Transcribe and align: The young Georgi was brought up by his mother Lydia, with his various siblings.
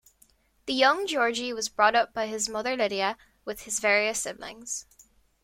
The 0.65 0.73
young 0.73 1.05
Georgi 1.05 1.53
was 1.53 1.69
brought 1.69 1.93
up 1.93 2.11
by 2.11 2.25
his 2.25 2.49
mother 2.49 2.75
Lydia, 2.75 3.17
with 3.45 3.65
his 3.65 3.79
various 3.79 4.19
siblings. 4.19 4.87